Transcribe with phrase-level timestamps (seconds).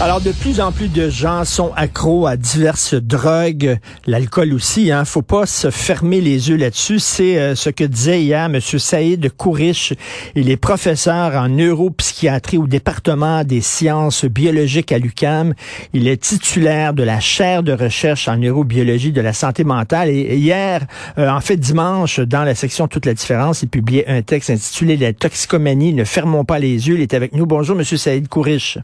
[0.00, 4.92] Alors, de plus en plus de gens sont accros à diverses drogues, l'alcool aussi.
[4.92, 7.00] Hein, faut pas se fermer les yeux là-dessus.
[7.00, 8.60] C'est euh, ce que disait hier M.
[8.60, 9.94] Saïd Kourish.
[10.36, 15.54] Il est professeur en neuropsychiatrie au département des sciences biologiques à l'UCAM.
[15.92, 20.10] Il est titulaire de la chaire de recherche en neurobiologie de la santé mentale.
[20.10, 20.86] Et hier,
[21.18, 24.96] euh, en fait dimanche, dans la section Toute la différence, il publiait un texte intitulé
[24.96, 25.92] La toxicomanie.
[25.92, 26.94] Ne fermons pas les yeux.
[26.94, 27.46] Il est avec nous.
[27.46, 27.84] Bonjour, M.
[27.84, 28.78] Saïd Kourish.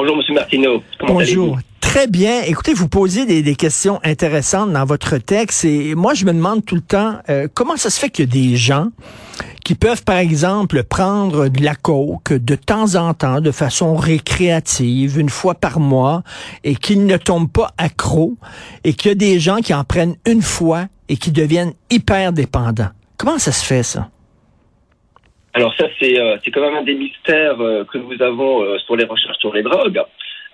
[0.00, 0.34] Bonjour, M.
[0.36, 0.82] Martineau.
[1.08, 1.58] Bonjour.
[1.80, 2.42] Très bien.
[2.42, 6.76] Écoutez, vous posez des, questions intéressantes dans votre texte et moi, je me demande tout
[6.76, 8.90] le temps euh, comment ça se fait qu'il y a des gens
[9.64, 15.18] qui peuvent, par exemple, prendre de la coke de temps en temps, de façon récréative,
[15.18, 16.22] une fois par mois,
[16.62, 18.36] et qu'ils ne tombent pas accros,
[18.84, 22.32] et qu'il y a des gens qui en prennent une fois et qui deviennent hyper
[22.32, 22.90] dépendants.
[23.16, 24.10] Comment ça se fait, ça?
[25.58, 28.78] Alors ça, c'est euh, c'est quand même un des mystères euh, que nous avons euh,
[28.78, 30.00] sur les recherches sur les drogues.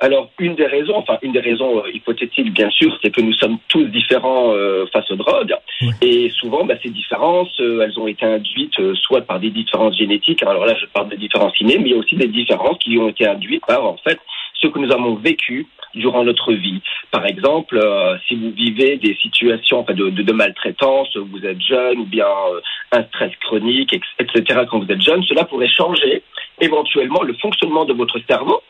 [0.00, 3.58] Alors une des raisons, enfin une des raisons hypothétiques bien sûr, c'est que nous sommes
[3.68, 4.52] tous différents
[4.92, 5.54] face aux drogues
[6.02, 10.42] et souvent bah, ces différences, elles ont été induites soit par des différences génétiques.
[10.42, 12.98] Alors là, je parle de différences innées, mais il y a aussi des différences qui
[12.98, 14.18] ont été induites par en fait
[14.64, 16.80] ce que nous avons vécu durant notre vie.
[17.10, 22.26] Par exemple, euh, si vous vivez des situations de, maltraitance, vous êtes jeune ou bien
[22.26, 22.60] euh,
[22.92, 24.62] un stress chronique, etc.
[24.68, 26.22] quand vous êtes jeune, cela pourrait changer
[26.60, 28.60] éventuellement le fonctionnement de votre cerveau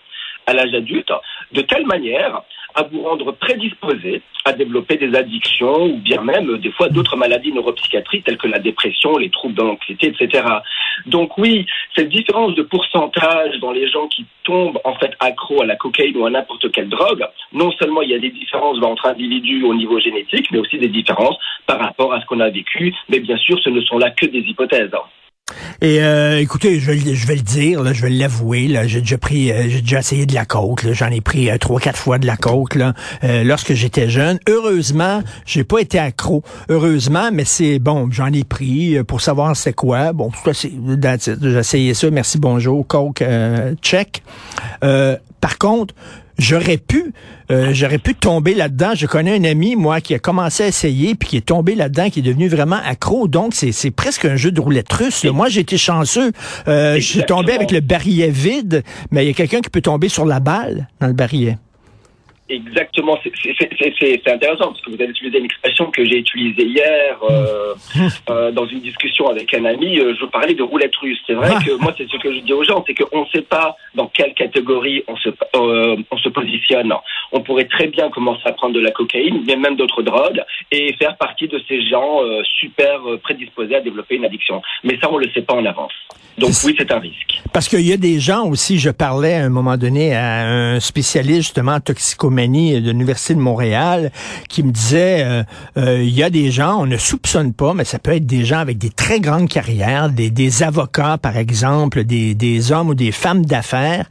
[0.47, 1.13] à l'âge adulte
[1.53, 2.43] de telle manière
[2.75, 7.17] à vous rendre prédisposé à développer des addictions ou bien même euh, des fois d'autres
[7.17, 10.45] maladies neuropsychiatriques telles que la dépression, les troubles d'anxiété, etc.
[11.07, 15.67] Donc oui, cette différence de pourcentage dans les gens qui tombent en fait accro à
[15.67, 19.07] la cocaïne ou à n'importe quelle drogue, non seulement il y a des différences entre
[19.07, 22.95] individus au niveau génétique, mais aussi des différences par rapport à ce qu'on a vécu.
[23.09, 24.91] Mais bien sûr, ce ne sont là que des hypothèses.
[25.81, 29.51] Et euh, écoutez, je, je, vais le dire, là, je vais l'avouer, j'ai déjà pris,
[29.51, 32.27] euh, j'ai déjà essayé de la coke, j'en ai pris euh, trois, quatre fois de
[32.27, 34.39] la coke là, euh, lorsque j'étais jeune.
[34.49, 36.43] Heureusement, j'ai pas été accro.
[36.69, 40.13] Heureusement, mais c'est bon, j'en ai pris pour savoir c'est quoi.
[40.13, 40.73] Bon, c'est
[41.43, 42.11] j'ai essayé ça.
[42.11, 43.25] Merci, bonjour, coke,
[43.83, 44.23] check.
[44.81, 45.95] par contre,
[46.39, 47.13] j'aurais pu,
[47.51, 48.93] euh, j'aurais pu tomber là-dedans.
[48.95, 52.11] Je connais un ami, moi, qui a commencé à essayer, puis qui est tombé là-dedans,
[52.11, 53.29] qui est devenu vraiment accro.
[53.29, 55.25] Donc, c'est presque un jeu de roulette russe.
[55.25, 56.33] Moi, j'ai été chanceux.
[56.69, 59.81] Euh, je suis tombé avec le barillet vide, mais il y a quelqu'un qui peut
[59.81, 61.59] tomber sur la balle dans le barillet.
[62.47, 67.75] Exactement, c'est intéressant parce que vous avez utilisé une expression que j'ai utilisée hier euh,
[68.31, 69.99] euh, dans une discussion avec un ami.
[69.99, 71.19] Euh, je parlais de roulette russe.
[71.27, 73.43] C'est vrai que moi, c'est ce que je dis aux gens, c'est qu'on ne sait
[73.43, 76.93] pas dans quelle catégorie on se, on se positionne.
[77.33, 80.93] On pourrait très bien commencer à prendre de la cocaïne, mais même d'autres drogues, et
[80.99, 82.21] faire partie de ces gens
[82.61, 84.61] super prédisposés à développer une addiction.
[84.83, 85.93] Mais ça, on le sait pas en avance.
[86.37, 87.43] Donc oui, c'est un risque.
[87.53, 90.81] Parce qu'il y a des gens aussi, je parlais à un moment donné à un
[90.81, 91.81] spécialiste justement en
[92.35, 94.11] de l'Université de Montréal
[94.49, 95.43] qui me disait, euh,
[95.79, 98.45] euh, il y a des gens, on ne soupçonne pas, mais ça peut être des
[98.45, 102.95] gens avec des très grandes carrières, des, des avocats par exemple, des, des hommes ou
[102.95, 104.09] des femmes d'affaires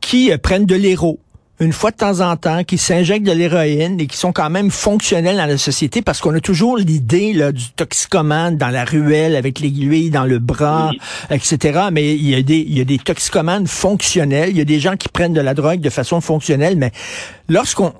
[0.00, 1.18] qui euh, prennent de l'héros
[1.60, 4.70] une fois de temps en temps, qui s'injectent de l'héroïne et qui sont quand même
[4.70, 9.60] fonctionnels dans la société parce qu'on a toujours l'idée du toxicomane dans la ruelle avec
[9.60, 10.90] l'aiguille dans le bras,
[11.30, 11.88] etc.
[11.92, 14.80] Mais il y, a des, il y a des toxicomanes fonctionnels, il y a des
[14.80, 16.90] gens qui prennent de la drogue de façon fonctionnelle, mais
[17.48, 17.92] lorsqu'on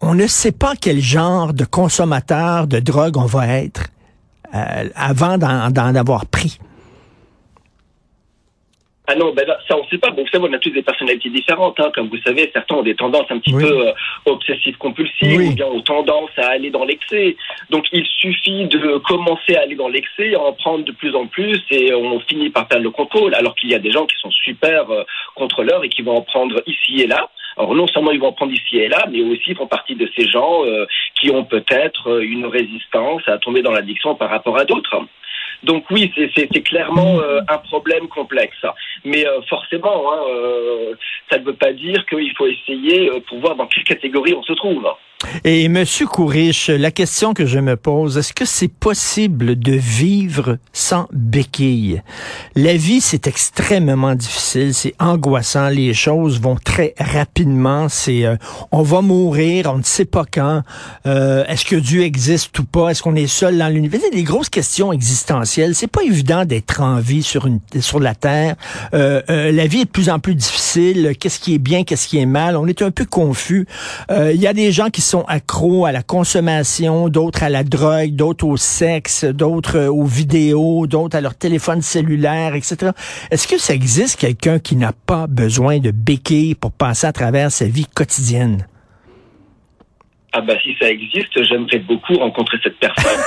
[0.00, 3.88] on ne sait pas quel genre de consommateur de drogue on va être
[4.54, 6.58] euh, avant d'en avoir pris.
[9.12, 10.10] Ah non, ben ça on ne sait pas.
[10.10, 11.80] Bon, vous savez, on a tous des personnalités différentes.
[11.80, 11.90] Hein.
[11.92, 13.92] Comme vous savez, certains ont des tendances un petit peu euh,
[14.24, 17.36] obsessives compulsives ou bien ont tendance à aller dans l'excès.
[17.70, 21.26] Donc il suffit de commencer à aller dans l'excès, à en prendre de plus en
[21.26, 23.34] plus et on finit par perdre le contrôle.
[23.34, 25.02] Alors qu'il y a des gens qui sont super euh,
[25.34, 27.30] contrôleurs et qui vont en prendre ici et là.
[27.56, 29.96] Alors non seulement ils vont en prendre ici et là, mais aussi ils font partie
[29.96, 30.86] de ces gens euh,
[31.20, 35.04] qui ont peut-être une résistance à tomber dans l'addiction par rapport à d'autres.
[35.62, 38.64] Donc oui, c'est clairement euh, un problème complexe.
[39.04, 40.94] Mais euh, forcément, hein, euh,
[41.30, 44.52] ça ne veut pas dire qu'il faut essayer pour voir dans quelle catégorie on se
[44.54, 44.86] trouve.
[45.44, 50.56] Et Monsieur Couriche, la question que je me pose, est-ce que c'est possible de vivre
[50.72, 52.02] sans béquille?
[52.56, 58.36] La vie, c'est extrêmement difficile, c'est angoissant, les choses vont très rapidement, c'est euh,
[58.72, 60.62] on va mourir, on ne sait pas quand,
[61.06, 64.00] euh, est-ce que Dieu existe ou pas, est-ce qu'on est seul dans l'univers?
[64.12, 68.56] Des grosses questions existentielles, c'est pas évident d'être en vie sur une sur la terre.
[68.94, 72.18] Euh, la vie est de plus en plus difficile, qu'est-ce qui est bien, qu'est-ce qui
[72.18, 73.66] est mal, on est un peu confus.
[74.10, 78.46] Il y a des gens qui sont à la consommation, d'autres à la drogue, d'autres
[78.46, 82.92] au sexe, d'autres euh, aux vidéos, d'autres à leur téléphone cellulaire, etc.
[83.32, 87.50] Est-ce que ça existe quelqu'un qui n'a pas besoin de béquilles pour passer à travers
[87.50, 88.66] sa vie quotidienne?
[90.32, 93.20] Ah bah si ça existe, j'aimerais beaucoup rencontrer cette personne.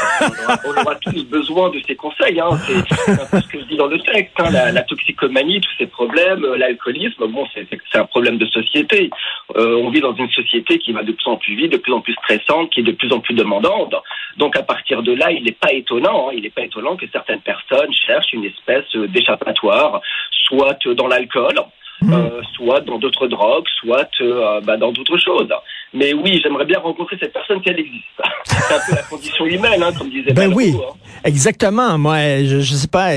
[0.66, 2.40] on, aura, tous besoin de ses conseils.
[2.40, 2.58] Hein.
[2.66, 4.34] C'est un peu ce que je dis dans le texte.
[4.40, 4.50] Hein.
[4.52, 9.10] La, la, toxicomanie, tous ces problèmes, euh, l'alcoolisme, bon, c'est un problème de société.
[9.58, 11.92] Euh, on vit dans une société qui va de plus en plus vite, de plus
[11.92, 13.96] en plus stressante, qui est de plus en plus demandante.
[14.38, 16.30] Donc à partir de là, il n'est pas étonnant.
[16.30, 16.34] Hein.
[16.38, 20.00] Il n'est pas étonnant que certaines personnes cherchent une espèce d'échappatoire,
[20.32, 21.56] soit dans l'alcool,
[22.02, 22.14] mmh.
[22.14, 25.54] euh, soit dans d'autres drogues, soit euh, bah, dans d'autres choses.
[25.94, 28.04] Mais oui, j'aimerais bien rencontrer cette personne si elle existe.
[28.46, 30.94] C'est un peu la condition humaine, hein, comme disait Ben oui, hein.
[31.24, 32.00] exactement.
[32.00, 33.12] Moi, je, je sais pas,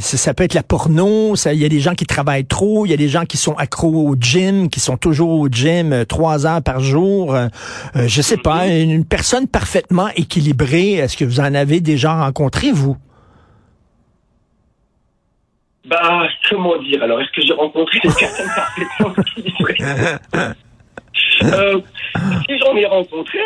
[0.00, 2.94] ça peut être la porno, il y a des gens qui travaillent trop, il y
[2.94, 6.46] a des gens qui sont accros au gym, qui sont toujours au gym euh, trois
[6.46, 7.34] heures par jour.
[7.34, 7.48] Euh,
[7.96, 8.94] euh, je sais pas, mm-hmm.
[8.94, 12.96] une personne parfaitement équilibrée, est-ce que vous en avez déjà rencontré, vous?
[15.86, 19.76] Bah, comment dire Alors, est-ce que j'ai rencontré des personnes parfaitement équilibrées?
[21.42, 21.80] Euh,
[22.48, 23.38] si j'en ai rencontré,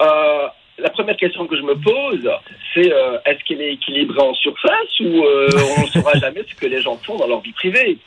[0.00, 2.30] euh, la première question que je me pose,
[2.74, 6.66] c'est euh, est-ce qu'elle est équilibrée en surface ou on ne saura jamais ce que
[6.66, 7.98] les gens font dans leur vie privée?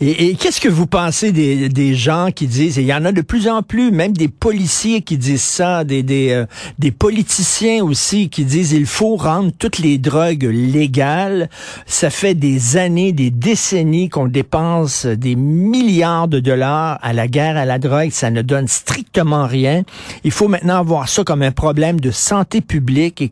[0.00, 3.12] Et, qu'est-ce que vous pensez des, des, gens qui disent, et il y en a
[3.12, 6.46] de plus en plus, même des policiers qui disent ça, des, des, euh,
[6.78, 11.48] des politiciens aussi qui disent il faut rendre toutes les drogues légales.
[11.86, 17.56] Ça fait des années, des décennies qu'on dépense des milliards de dollars à la guerre
[17.56, 18.10] à la drogue.
[18.10, 19.82] Ça ne donne strictement rien.
[20.24, 23.30] Il faut maintenant voir ça comme un problème de santé publique et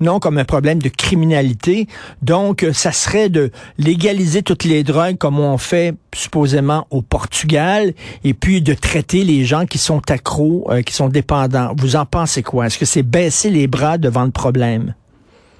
[0.00, 1.86] non comme un problème de criminalité.
[2.22, 5.83] Donc, ça serait de légaliser toutes les drogues comme on fait
[6.14, 7.92] supposément au Portugal
[8.24, 11.72] et puis de traiter les gens qui sont accros, euh, qui sont dépendants.
[11.76, 12.66] Vous en pensez quoi?
[12.66, 14.94] Est-ce que c'est baisser les bras devant le problème?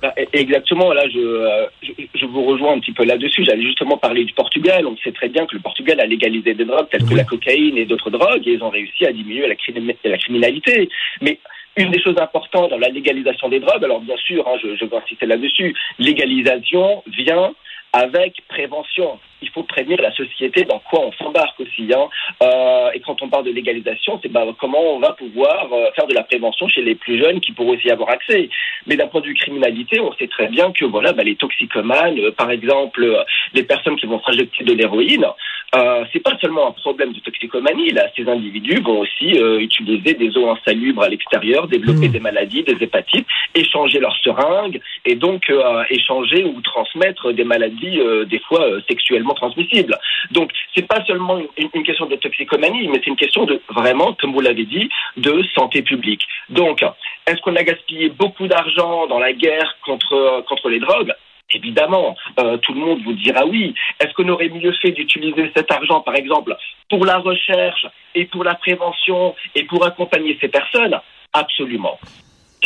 [0.05, 3.45] E-, exactement, là euh, je, je, vous rejoins un petit peu là-dessus.
[3.45, 4.87] J'allais justement parler du Portugal.
[4.87, 7.79] On sait très bien que le Portugal a légalisé des drogues telles que la cocaïne
[7.79, 10.89] et d'autres drogues et ils ont réussi à diminuer la, la criminalité.
[11.23, 11.39] Mais
[11.77, 14.85] une des choses importantes dans la légalisation des drogues, alors bien sûr, hein, je, je
[14.85, 17.53] veux insister là-dessus, légalisation vient
[17.95, 19.21] avec prévention.
[19.41, 21.89] Il faut prévenir la société dans quoi on s'embarque aussi.
[21.95, 22.09] Hein.
[22.43, 26.09] Euh, et quand on parle de légalisation, c'est bah, comment on va pouvoir euh, faire
[26.09, 28.49] de la prévention chez les plus jeunes qui pourraient aussi avoir accès.
[28.87, 32.19] Mais d'un point de vue criminalité, on sait très bien que voilà, bah, les toxicomanes,
[32.19, 35.27] euh, par exemple, euh, les personnes qui vont s'injecter de l'héroïne,
[35.75, 37.91] euh, c'est pas seulement un problème de toxicomanie.
[37.91, 42.13] Là, ces individus vont aussi utiliser des eaux insalubres à l'extérieur, développer mmh.
[42.13, 45.51] des maladies, des hépatites, échanger leurs seringues et donc
[45.91, 49.97] échanger ou transmettre des maladies euh, des fois euh, sexuellement transmissibles.
[50.31, 54.33] Donc, c'est pas seulement une, question de toxicomanie, mais c'est une question de vraiment, comme
[54.33, 56.23] vous l'avez dit, de santé publique.
[56.49, 56.83] Donc,
[57.27, 61.13] est-ce qu'on a gaspillé beaucoup d'argent dans la guerre contre contre les drogues?
[61.55, 63.75] Évidemment, euh, tout le monde vous dira oui.
[64.01, 66.57] Est-ce qu'on aurait mieux fait d'utiliser cet argent, par exemple,
[66.91, 70.99] pour la recherche et pour la prévention et pour accompagner ces personnes?
[71.33, 71.99] Absolument.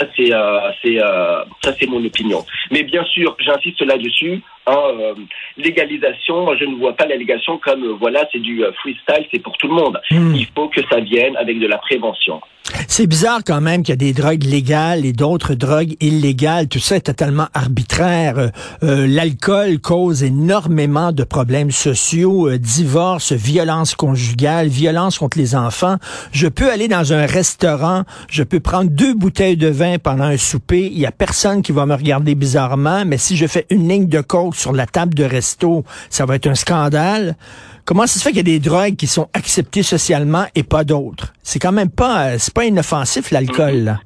[0.00, 2.44] Euh, euh, ça c'est mon opinion.
[2.70, 4.43] Mais bien sûr, j'insiste là-dessus.
[4.69, 5.15] Hein, euh,
[5.56, 9.69] légalisation, je ne vois pas la légalisation comme voilà, c'est du freestyle, c'est pour tout
[9.69, 9.99] le monde.
[10.11, 10.35] Hmm.
[10.35, 12.41] Il faut que ça vienne avec de la prévention.
[12.87, 16.69] C'est bizarre quand même qu'il y a des drogues légales et d'autres drogues illégales.
[16.69, 18.38] Tout ça est totalement arbitraire.
[18.38, 18.49] Euh,
[18.83, 25.97] euh, l'alcool cause énormément de problèmes sociaux, euh, divorce, violence conjugale, violence contre les enfants.
[26.33, 30.37] Je peux aller dans un restaurant, je peux prendre deux bouteilles de vin pendant un
[30.37, 30.90] souper.
[30.93, 34.09] Il y a personne qui va me regarder bizarrement, mais si je fais une ligne
[34.09, 37.37] de coke sur la table de resto, ça va être un scandale.
[37.85, 40.85] Comment ça se fait qu'il y a des drogues qui sont acceptées socialement et pas
[40.85, 41.33] d'autres?
[41.43, 43.99] C'est quand même pas, euh, c'est pas inoffensif, l'alcool,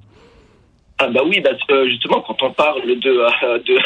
[0.98, 1.42] Ah bah oui,
[1.88, 3.78] justement, quand on parle de, euh, de,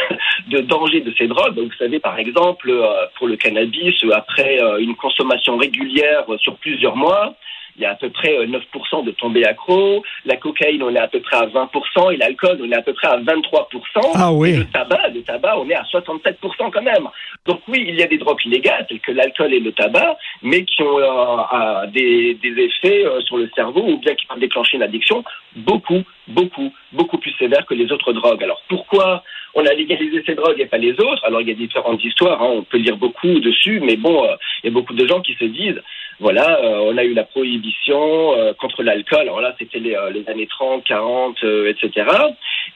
[0.51, 4.95] de, danger de ces drogues, vous savez, par exemple, euh, pour le cannabis, après une
[4.97, 7.35] consommation régulière sur plusieurs mois,
[7.77, 10.03] il y a à peu près 9% euh, de tombés accro.
[10.25, 12.13] La cocaïne, on est à peu près à 20%.
[12.13, 13.67] Et l'alcool, on est à peu près à 23%.
[14.15, 14.51] Ah oui.
[14.51, 17.09] Et le tabac, le tabac, on est à 67% quand même.
[17.47, 20.65] Donc oui, il y a des drogues illégales, telles que l'alcool et le tabac, mais
[20.65, 24.77] qui ont euh, des, des, effets euh, sur le cerveau ou bien qui peuvent déclencher
[24.77, 25.23] une addiction
[25.57, 28.43] beaucoup, beaucoup, beaucoup plus sévères que les autres drogues.
[28.43, 29.23] Alors pourquoi
[29.55, 31.25] on a légalisé ces drogues et pas les autres?
[31.25, 34.27] Alors il y a différentes histoires, hein, on peut lire beaucoup dessus, mais bon,
[34.63, 35.81] il y a beaucoup de gens qui se disent
[36.19, 39.21] voilà, euh, on a eu la prohibition euh, contre l'alcool.
[39.21, 41.37] Alors là, c'était les, euh, les, années 30, 40,
[41.69, 42.09] etc.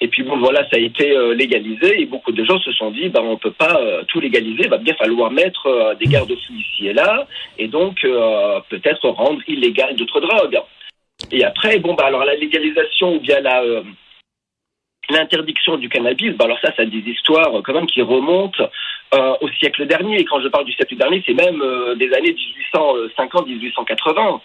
[0.00, 3.08] Et puis bon, voilà, ça a été légalisé et beaucoup de gens se sont dit,
[3.08, 3.78] bah, on peut pas
[4.08, 7.26] tout légaliser, il va bien falloir mettre des garde-fous ici et là,
[7.58, 8.00] et donc
[8.70, 10.60] peut-être rendre illégal d'autres drogues.
[11.32, 13.62] Et après, bon, bah alors la légalisation ou bien la
[15.08, 18.62] l'interdiction du cannabis, bah alors ça, ça a des histoires quand même qui remontent
[19.12, 20.20] euh, au siècle dernier.
[20.20, 22.34] Et quand je parle du siècle dernier, c'est même euh, des années
[22.72, 24.40] 1850-1880.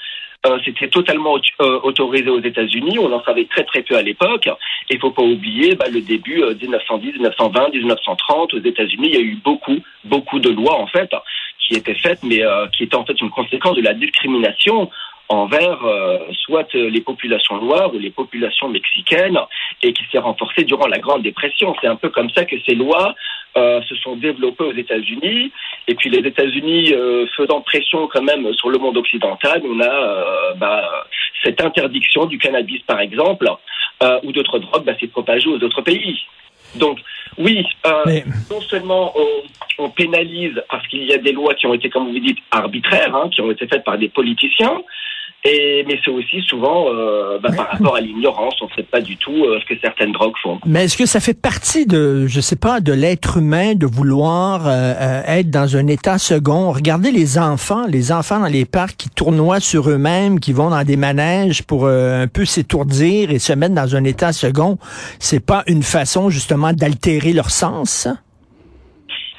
[0.48, 1.38] Euh, c'était totalement
[1.84, 2.98] autorisé aux États-Unis.
[3.00, 4.50] On en savait très très peu à l'époque.
[4.90, 9.10] Et faut pas oublier bah, le début 1910, 1920, 1930 aux États-Unis.
[9.12, 11.12] Il y a eu beaucoup beaucoup de lois en fait
[11.60, 12.42] qui étaient faites, mais
[12.76, 14.90] qui étaient en fait une conséquence de la discrimination
[15.30, 19.40] envers euh, soit les populations noires ou les populations mexicaines
[19.82, 21.76] et qui s'est renforcée durant la Grande Dépression.
[21.82, 23.16] C'est un peu comme ça que ces lois
[23.58, 25.52] euh, se sont développées aux États-Unis
[25.88, 30.54] et puis les États-Unis euh, faisant pression quand même sur le monde occidental, on a
[30.58, 31.06] bah,
[31.44, 33.50] cette interdiction du cannabis par exemple
[34.24, 36.20] ou d'autres drogues bah, s'est propagée aux autres pays.
[36.76, 37.00] Donc
[37.38, 37.66] oui,
[38.52, 39.14] non seulement
[39.78, 43.16] on, pénalise parce qu'il y a des lois qui ont été, comme vous dites, arbitraires,
[43.16, 44.82] hein, qui ont été faites par des politiciens,
[45.46, 49.02] et, mais c'est aussi souvent euh, bah, par rapport à l'ignorance, on ne sait pas
[49.02, 50.60] du tout euh, ce que certaines drogues font.
[50.66, 54.64] Mais est-ce que ça fait partie de, je sais pas, de l'être humain de vouloir
[54.66, 56.72] euh, être dans un état second?
[56.72, 60.84] Regardez les enfants, les enfants dans les parcs qui tournoient sur eux-mêmes, qui vont dans
[60.84, 64.78] des manèges pour un peu s'étourdir et se mettre dans un état second.
[65.20, 68.08] C'est pas une façon justement d'altérer leur sens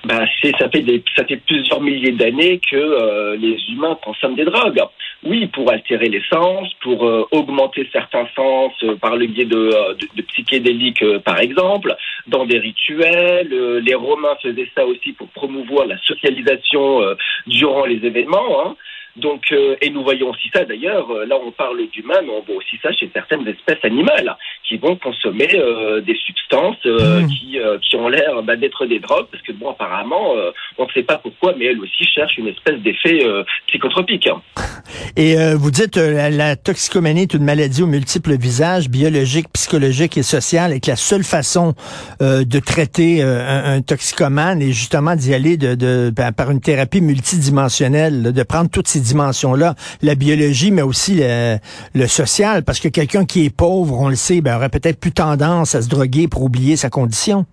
[0.07, 0.27] ben,
[0.59, 0.85] ça fait
[1.17, 4.83] ça fait plusieurs milliers d'années que les humains consomment des drogues.
[5.25, 9.57] Oui, pour altérer les sens, pour euh, augmenter certains sens euh, par le biais de,
[9.57, 9.95] euh,
[10.29, 11.97] psychédéliques, par exemple,
[12.27, 13.49] dans des rituels.
[13.83, 17.01] les Romains faisaient ça aussi pour promouvoir la socialisation
[17.47, 18.67] durant les événements.
[18.67, 18.77] Hein.
[19.17, 22.43] Donc, euh, et nous voyons aussi ça d'ailleurs, euh, là on parle d'humains, mais on
[22.43, 24.37] voit aussi ça chez certaines espèces animales
[24.69, 27.27] qui vont consommer euh, des substances mmh.
[27.29, 30.35] qui, qui ont l'air bah, d'être des drogues, parce que bon, apparemment,
[30.79, 33.25] on ne sait pas pourquoi, mais elles aussi cherchent une espèce d'effet
[33.69, 34.29] psychotropique.
[35.17, 40.73] Et vous dites la toxicomanie est une maladie aux multiples visages, biologiques, psychologiques et sociales,
[40.73, 41.75] et que la seule façon
[42.21, 48.33] de traiter un, toxicomane est justement d'y aller de, de, ben, par une thérapie multidimensionnelle,
[48.33, 53.47] de prendre toutes ces dimensions-là, la biologie, mais aussi le, social, parce que quelqu'un qui
[53.47, 56.77] est pauvre, on le sait, ben, aurait peut-être plus tendance à se droguer pour oublier
[56.77, 57.47] sa condition.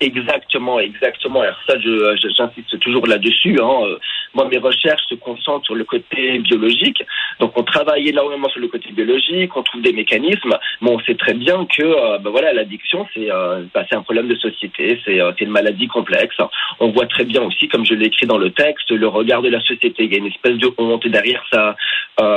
[0.00, 1.40] Exactement, exactement.
[1.40, 3.58] Alors ça, j'insiste toujours là-dessus.
[3.60, 3.80] Hein.
[3.82, 3.98] Euh,
[4.32, 7.02] moi, mes recherches se concentrent sur le côté biologique.
[7.40, 11.16] Donc, on travaille énormément sur le côté biologique, on trouve des mécanismes, mais on sait
[11.16, 15.40] très bien que, euh, ben voilà, l'addiction, c'est euh, ben, un problème de société, c'est
[15.40, 16.36] une maladie complexe.
[16.78, 19.48] On voit très bien aussi, comme je l'ai écrit dans le texte, le regard de
[19.48, 20.04] la société.
[20.04, 21.74] Il y a une espèce de honte derrière ça.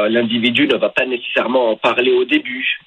[0.09, 2.79] L'individu ne va pas nécessairement en parler au début.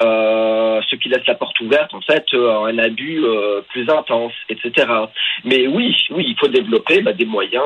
[0.00, 3.90] Euh, ce qui laisse la porte ouverte en fait euh, à un abus euh, plus
[3.90, 4.86] intense, etc.
[5.44, 7.64] Mais oui, oui, il faut développer bah, des moyens,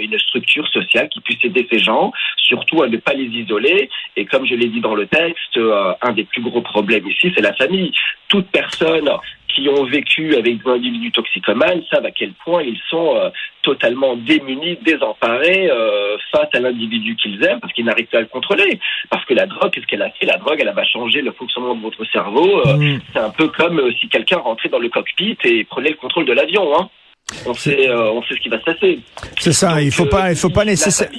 [0.00, 3.88] une structure sociale qui puisse aider ces gens, surtout à ne pas les isoler.
[4.16, 5.58] Et comme je l'ai dit dans le texte,
[6.02, 7.92] un des plus gros problèmes ici, c'est la famille.
[8.28, 9.08] Toute personne
[9.54, 13.30] qui ont vécu avec des individus toxicomanes savent à quel point ils sont euh,
[13.62, 18.26] totalement démunis, désemparés euh, face à l'individu qu'ils aiment parce qu'ils n'arrivent pas à le
[18.26, 18.78] contrôler.
[19.10, 20.26] Parce que la drogue, qu'est-ce qu'elle a fait?
[20.26, 22.62] La drogue, elle va changer le fonctionnement de votre cerveau.
[22.66, 23.00] Euh, mm.
[23.12, 26.32] C'est un peu comme si quelqu'un rentrait dans le cockpit et prenait le contrôle de
[26.32, 26.78] l'avion.
[26.78, 26.88] Hein.
[27.46, 28.98] On sait, on sait ce qui va se passer.
[29.38, 29.80] C'est ça.
[29.80, 31.16] il faut pas, il faut pas nécessairement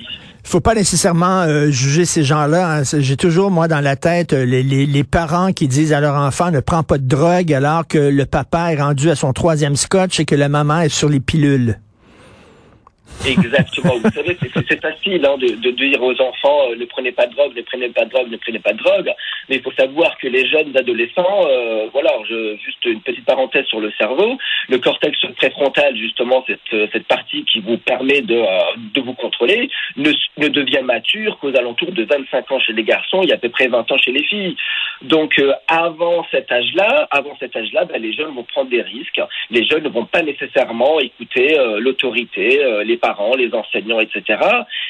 [0.48, 2.78] faut pas nécessairement euh, juger ces gens-là.
[2.78, 2.84] Hein.
[2.84, 6.16] J'ai toujours, moi, dans la tête, euh, les, les, les, parents qui disent à leur
[6.16, 9.76] enfant ne prends pas de drogue alors que le papa est rendu à son troisième
[9.76, 11.80] scotch et que la maman est sur les pilules.
[13.28, 13.98] Exactement.
[13.98, 17.56] Vous savez, c'est facile hein, de, dire aux enfants euh, ne prenez pas de drogue,
[17.56, 19.12] ne prenez pas de drogue, ne prenez pas de drogue.
[19.50, 23.80] Mais il faut savoir que les jeunes adolescents, euh, voilà, juste une petite parenthèse sur
[23.80, 24.38] le cerveau,
[24.70, 28.42] le cortex préfrontal, justement, cette, euh, cette partie qui vous permet de,
[28.94, 33.22] de vous contrôler, ne, ne devient mature qu'aux alentours de 25 ans chez les garçons
[33.24, 34.56] et à peu près 20 ans chez les filles.
[35.02, 39.22] Donc, avant cet âge-là, avant cet âge-là, ben, les jeunes vont prendre des risques.
[39.50, 44.24] Les jeunes ne vont pas nécessairement écouter l'autorité, les parents, les enseignants, etc.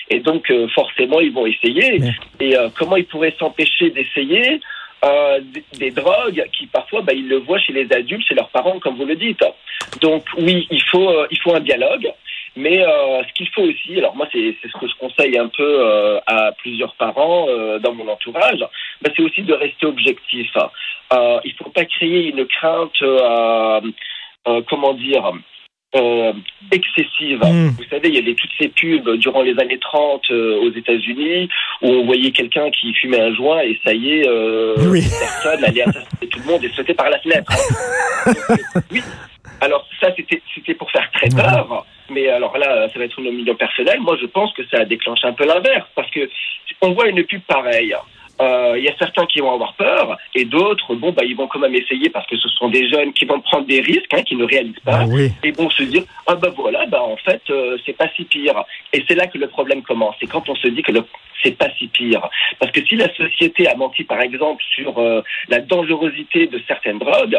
[0.09, 1.99] Et donc, euh, forcément, ils vont essayer.
[2.39, 4.61] Et euh, comment ils pourraient s'empêcher d'essayer
[5.03, 5.39] euh,
[5.77, 8.95] des, drogues qui parfois bah, ils le voient chez les adultes, chez leurs parents, comme
[8.95, 9.45] vous le dites.
[10.01, 12.07] Donc oui, il faut il faut un dialogue,
[12.55, 12.77] mais
[13.27, 15.69] ce qu'il faut aussi, alors moi c'est ce que je conseille un peu
[16.25, 17.45] à plusieurs parents
[17.83, 18.61] dans mon entourage,
[19.01, 20.51] bah, c'est aussi de rester objectif.
[21.47, 22.99] il faut pas créer une crainte,
[24.69, 25.25] comment dire,
[25.95, 26.33] euh,
[26.71, 27.39] excessive.
[27.43, 27.69] Hmm.
[27.77, 31.49] Vous savez, il y avait toutes ces pubs durant les années 30 euh, aux États-Unis
[31.81, 35.83] où on voyait quelqu'un qui fumait un joint et ça y est, euh, personne allait
[35.83, 37.51] assassiner tout le monde et sauter par la fenêtre.
[37.51, 38.35] Hein.
[38.91, 39.01] oui.
[39.61, 41.85] Alors ça, c'était pour faire très peur.
[42.09, 43.99] Mais alors là, ça va être une opinion personnelle.
[44.01, 46.29] Moi, je pense que ça déclenche un peu l'inverse parce que
[46.81, 47.95] on voit une pub pareille
[48.41, 51.47] euh, il y a certains qui vont avoir peur et d'autres, bon, bah, ils vont
[51.47, 54.23] quand même essayer parce que ce sont des jeunes qui vont prendre des risques, hein,
[54.23, 55.31] qui ne réalisent pas, Ah oui.
[55.43, 58.63] et vont se dire, ah bah voilà, bah en fait, euh, c'est pas si pire.
[58.93, 60.15] Et c'est là que le problème commence.
[60.19, 61.03] C'est quand on se dit que le
[61.43, 62.27] c'est pas si pire.
[62.59, 66.97] Parce que si la société a menti, par exemple, sur euh, la dangerosité de certaines
[66.97, 67.37] drogues,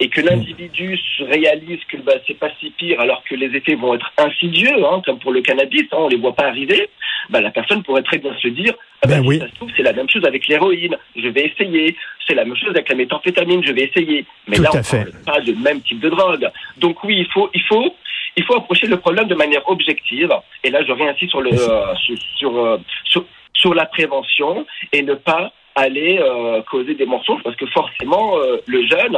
[0.00, 3.74] et que l'individu se réalise que bah, c'est pas si pire alors que les effets
[3.74, 6.88] vont être insidieux, hein, comme pour le cannabis, hein, on les voit pas arriver,
[7.30, 9.38] bah, la personne pourrait très bien se dire ah, bah, Ben si oui.
[9.38, 12.56] ça se trouve, c'est la même chose avec l'héroïne, je vais essayer, c'est la même
[12.56, 14.24] chose avec la méthamphétamine, je vais essayer.
[14.46, 16.48] Mais Tout là, on parle pas de même type de drogue.
[16.76, 17.94] Donc oui, il faut, il faut,
[18.36, 20.32] il faut approcher le problème de manière objective.
[20.62, 24.64] Et là, je reviens ainsi sur le, euh, sur, sur, euh, sur, sur la prévention
[24.92, 29.16] et ne pas aller euh, causer des mensonges parce que forcément, euh, le jeune,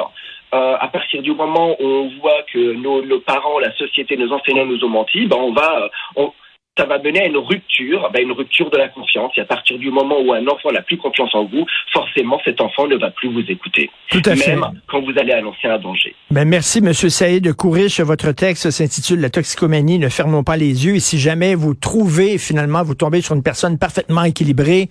[0.52, 4.32] euh, à partir du moment où on voit que nos, nos parents, la société, nos
[4.32, 6.32] enseignants nous ont menti, ben on va, euh, on,
[6.80, 9.32] ça va mener à une rupture, ben une rupture de la confiance.
[9.36, 12.60] Et à partir du moment où un enfant n'a plus confiance en vous, forcément cet
[12.60, 14.56] enfant ne va plus vous écouter, Tout à fait.
[14.56, 16.14] même quand vous allez annoncer un danger.
[16.30, 18.00] Ben, merci, Monsieur Saïd Kourish.
[18.00, 20.94] Votre texte s'intitule La toxicomanie, ne fermons pas les yeux.
[20.96, 24.88] Et si jamais vous trouvez, finalement, vous tombez sur une personne parfaitement équilibrée,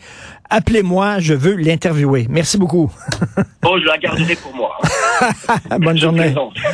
[0.49, 2.27] appelez-moi, je veux l'interviewer.
[2.29, 2.91] Merci beaucoup.
[3.61, 4.77] Bon, je la garderai pour moi.
[5.79, 6.21] Bonne Je journée.
[6.25, 6.53] plaisante.